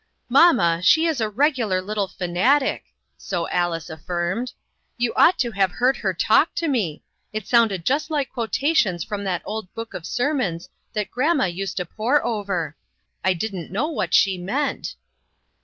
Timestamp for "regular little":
1.29-2.07